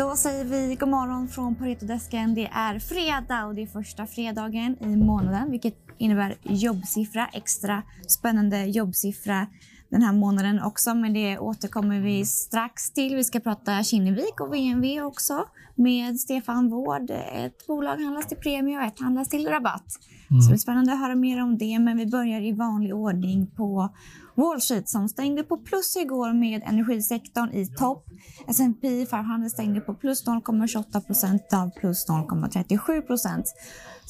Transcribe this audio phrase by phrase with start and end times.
[0.00, 2.34] Då säger vi god morgon från Paretodesken.
[2.34, 8.64] Det är fredag och det är första fredagen i månaden vilket innebär jobbsiffra, extra spännande
[8.64, 9.46] jobbsiffra
[9.90, 13.16] den här månaden också, men det återkommer vi strax till.
[13.16, 15.44] Vi ska prata Kinnevik och VNV också
[15.74, 17.10] med Stefan Wård.
[17.10, 19.86] Ett bolag handlas till premie och ett handlas till rabatt.
[20.30, 20.42] Mm.
[20.42, 23.46] Så det är spännande att höra mer om det, men vi börjar i vanlig ordning
[23.46, 23.94] på
[24.34, 28.06] Wall Street som stängde på plus igår med energisektorn i topp.
[28.48, 33.46] S&P 500 stängde på plus 0,28 procent av plus 0,37 procent.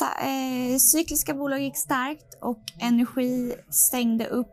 [0.00, 4.52] Eh, cykliska bolag gick starkt och energi stängde upp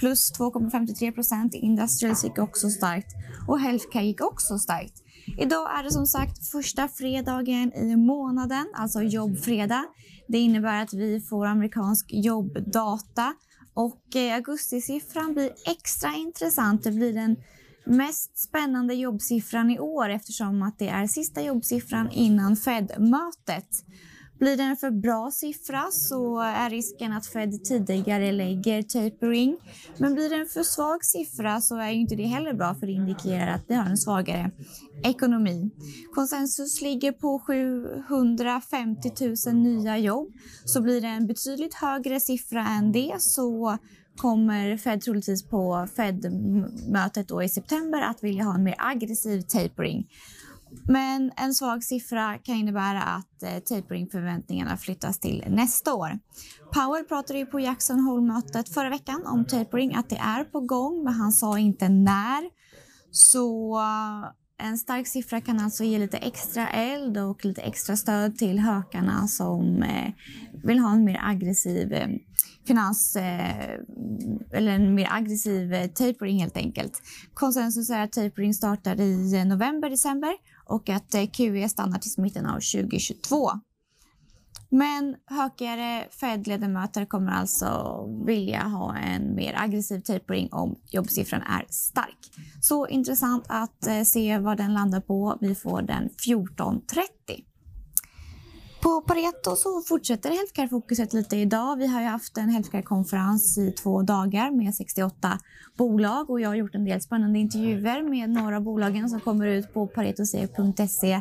[0.00, 1.54] plus 2,53 procent.
[1.54, 3.14] Industrials gick också starkt
[3.48, 5.02] och Healthcare gick också starkt.
[5.38, 9.84] Idag är det som sagt första fredagen i månaden, alltså jobbfredag.
[10.28, 13.34] Det innebär att vi får amerikansk jobbdata
[13.74, 16.84] och eh, augustisiffran blir extra intressant.
[16.84, 17.36] Det blir den
[17.84, 23.68] mest spännande jobbsiffran i år eftersom att det är sista jobbsiffran innan Fed-mötet.
[24.40, 29.56] Blir det en för bra siffra så är risken att Fed tidigare lägger tapering.
[29.98, 32.92] Men blir det en för svag siffra så är inte det heller bra för det
[32.92, 34.50] indikerar att vi har en svagare
[35.04, 35.70] ekonomi.
[36.14, 39.12] Konsensus ligger på 750
[39.46, 40.32] 000 nya jobb.
[40.64, 43.78] Så blir det en betydligt högre siffra än det så
[44.16, 50.06] kommer Fed troligtvis på Fed-mötet i september att vilja ha en mer aggressiv tapering.
[50.88, 56.18] Men en svag siffra kan innebära att eh, tapering-förväntningarna flyttas till nästa år.
[56.72, 61.04] Powell pratade ju på Jackson Hole-mötet förra veckan om tapering, att det är på gång,
[61.04, 62.50] men han sa inte när.
[63.10, 63.78] Så
[64.62, 69.28] en stark siffra kan alltså ge lite extra eld och lite extra stöd till hökarna
[69.28, 70.12] som eh,
[70.64, 72.08] vill ha en mer aggressiv eh,
[72.66, 73.70] finans eh,
[74.52, 77.02] eller en mer aggressiv eh, tapering helt enkelt.
[77.34, 80.32] Konsensus är att tapering startar i november, december
[80.66, 83.50] och att eh, QE stannar till mitten av 2022.
[84.70, 92.18] Men hökigare Fed-ledamöter kommer alltså vilja ha en mer aggressiv tapering om jobbsiffran är stark.
[92.62, 95.38] Så intressant att eh, se vad den landar på.
[95.40, 97.49] Vi får den 14.30.
[98.82, 101.76] På Pareto så fortsätter healthcare-fokuset lite idag.
[101.76, 105.38] Vi har ju haft en healthcare-konferens i två dagar med 68
[105.76, 109.46] bolag och jag har gjort en del spännande intervjuer med några av bolagen som kommer
[109.46, 111.20] ut på paretose.se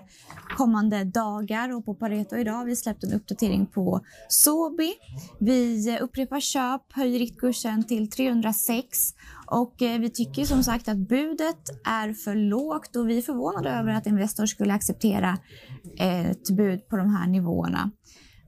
[0.57, 4.93] kommande dagar och på Pareto idag har vi släppt en uppdatering på Sobi.
[5.39, 8.97] Vi upprepar köp, höjer riktkursen till 306
[9.51, 13.69] och eh, vi tycker som sagt att budet är för lågt och vi är förvånade
[13.69, 15.37] över att Investor skulle acceptera
[15.99, 17.91] eh, ett bud på de här nivåerna.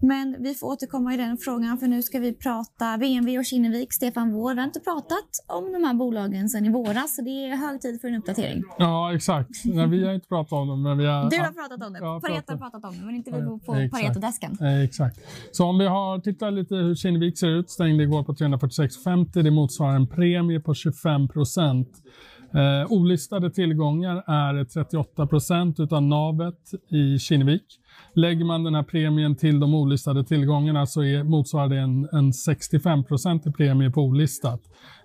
[0.01, 3.93] Men vi får återkomma i den frågan för nu ska vi prata VNV och Kinnevik.
[3.93, 7.55] Stefan Wård har inte pratat om de här bolagen sedan i våras så det är
[7.55, 8.63] hög tid för en uppdatering.
[8.77, 9.49] Ja, exakt.
[9.65, 10.83] Nej, vi har inte pratat om dem.
[10.83, 11.29] Men vi har...
[11.29, 11.99] Du har pratat om det.
[11.99, 14.57] Pareto har pratat om det, men inte vi på, på Pareto-desken.
[14.83, 15.19] Exakt.
[15.51, 19.43] Så om vi har tittat lite hur Kinnevik ser ut, stängde igår på 346,50.
[19.43, 21.89] Det motsvarar en premie på 25 procent.
[22.53, 27.63] Eh, olistade tillgångar är 38 procent av navet i Kinnevik.
[28.15, 32.33] Lägger man den här premien till de olistade tillgångarna så är, motsvarar det en, en
[32.33, 33.03] 65
[33.45, 34.61] i premie på olistat.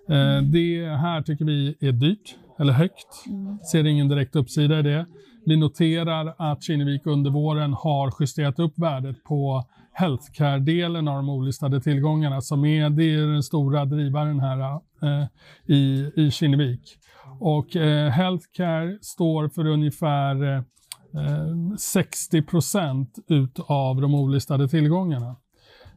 [0.08, 3.24] Eh, det här tycker vi är dyrt, eller högt.
[3.72, 5.06] Ser ingen direkt uppsida i det.
[5.46, 11.80] Vi noterar att Kinnevik under våren har justerat upp värdet på healthcare-delen av de olistade
[11.80, 15.26] tillgångarna som är, det är den stora drivaren här eh,
[15.66, 16.98] i, i Kinnevik.
[17.40, 25.36] Och eh, healthcare står för ungefär eh, eh, 60 procent utav de olistade tillgångarna.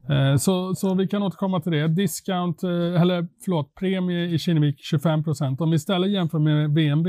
[0.10, 1.88] Eh, så, så vi kan återkomma till det.
[1.88, 5.62] Discount, eh, eller förlåt, premie i Kinnevik 25 procent.
[5.62, 7.08] Om vi istället jämför med VNB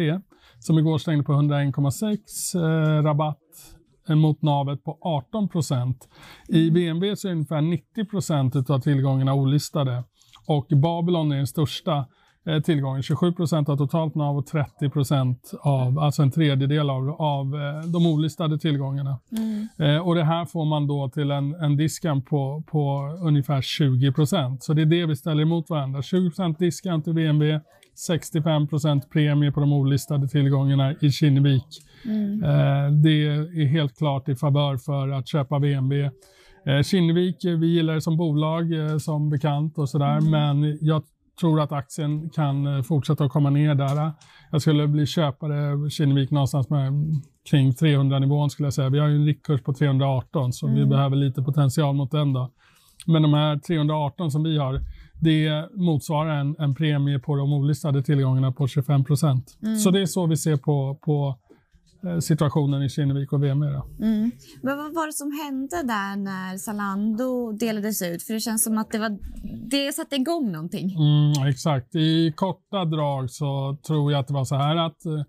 [0.59, 3.39] som igår stängde på 101,6 eh, rabatt
[4.09, 6.09] mot navet på 18 procent.
[6.49, 10.05] I VNB så är ungefär 90 procent av tillgångarna olistade
[10.47, 12.07] och Babylon är den största
[12.65, 13.03] tillgången.
[13.03, 17.91] 27 procent av totalt NAV och 30 procent av, alltså en tredjedel av, av eh,
[17.91, 19.19] de olistade tillgångarna.
[19.37, 19.69] Mm.
[19.79, 24.13] Eh, och det här får man då till en, en discount på, på ungefär 20
[24.13, 24.63] procent.
[24.63, 26.03] Så det är det vi ställer emot varandra.
[26.03, 27.43] 20 procent discount i VNB,
[27.95, 31.67] 65 procent premie på de olistade tillgångarna i Kinnevik.
[32.05, 32.45] Mm.
[32.45, 35.93] Eh, det är helt klart i favör för att köpa VNB.
[36.67, 40.31] Eh, Kinnevik, vi gillar det som bolag eh, som bekant och sådär, mm.
[40.31, 41.03] men jag
[41.41, 44.13] tror att aktien kan eh, fortsätta att komma ner där.
[44.51, 46.93] Jag skulle bli köpare Kinnevik någonstans med
[47.51, 48.89] kring 300-nivån skulle jag säga.
[48.89, 50.79] Vi har ju en riktkurs på 318 så mm.
[50.79, 52.51] vi behöver lite potential mot den då.
[53.07, 54.81] Men de här 318 som vi har,
[55.21, 59.59] det motsvarar en, en premie på de olistade tillgångarna på 25 procent.
[59.63, 59.77] Mm.
[59.77, 61.39] Så det är så vi ser på, på
[62.21, 63.41] situationen i Kinnevik och.
[63.73, 64.05] Då.
[64.05, 64.31] Mm.
[64.63, 68.23] Men vad var det som hände där när Zalando delades ut?
[68.23, 69.19] För det känns som att det, var,
[69.71, 70.97] det satte igång någonting.
[70.97, 71.95] Mm, exakt.
[71.95, 75.23] I korta drag så tror jag att det var så här att eh,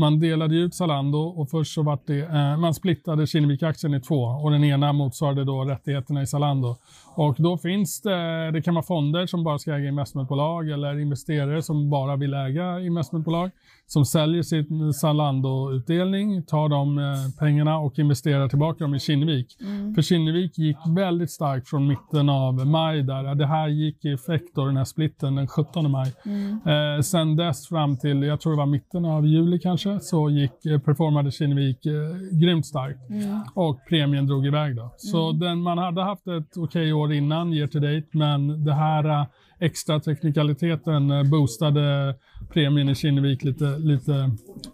[0.00, 4.22] man delade ut Zalando och först så var det, eh, man splittade Kinnevik-aktien i två
[4.22, 6.76] och den ena motsvarade då rättigheterna i Zalando.
[7.14, 11.62] Och då finns det, det kan vara fonder som bara ska äga investmentbolag eller investerare
[11.62, 13.50] som bara vill äga investmentbolag
[13.92, 17.04] som säljer sin Zalando-utdelning, tar de eh,
[17.38, 19.56] pengarna och investerar tillbaka dem i Kinnevik.
[19.60, 19.94] Mm.
[19.94, 23.34] För Kinnevik gick väldigt starkt från mitten av maj där.
[23.34, 26.12] Det här gick i effekt då, den här splitten den 17 maj.
[26.24, 26.60] Mm.
[26.66, 30.66] Eh, sen dess fram till, jag tror det var mitten av juli kanske, så gick,
[30.66, 31.92] eh, performade Kinnevik eh,
[32.32, 33.10] grymt starkt.
[33.10, 33.40] Mm.
[33.54, 34.94] Och premien drog iväg då.
[34.96, 35.40] Så mm.
[35.40, 39.04] den, man hade haft ett okej okay år innan, year to date, men det här
[39.04, 39.26] eh,
[39.60, 42.14] extra teknikaliteten eh, boostade
[42.52, 44.30] premien i Kinnevik lite, lite,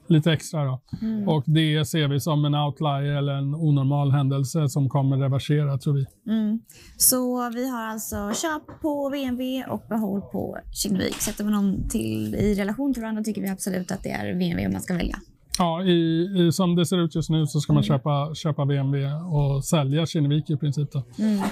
[0.09, 0.65] lite extra.
[0.65, 0.81] Då.
[1.03, 1.29] Mm.
[1.29, 5.95] Och det ser vi som en outlier eller en onormal händelse som kommer reversera tror
[5.95, 6.33] vi.
[6.33, 6.61] Mm.
[6.97, 11.15] Så vi har alltså köp på VNV och behåll på Kinnevik.
[11.15, 14.73] Sätter man dem till, i relation till varandra tycker vi absolut att det är VNV
[14.73, 15.17] man ska välja.
[15.59, 17.89] Ja, i, i, som det ser ut just nu så ska man mm.
[17.89, 18.97] köpa, köpa VNV
[19.33, 20.89] och sälja Kinnevik i princip.
[21.19, 21.43] Mm.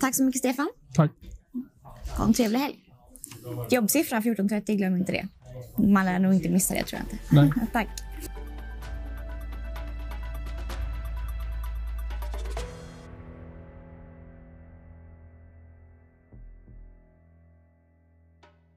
[0.00, 0.68] Tack så mycket Stefan.
[0.94, 1.10] Tack.
[2.08, 2.74] Ha en trevlig helg.
[3.70, 5.28] Jobbsiffra 14.30, glöm inte det.
[5.76, 7.34] Man lär nog inte missa det tror jag inte.
[7.34, 7.66] Nej.
[7.72, 7.88] Tack.